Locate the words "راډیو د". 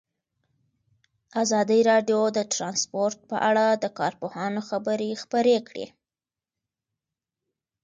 1.91-2.39